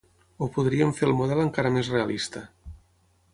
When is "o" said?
0.45-0.45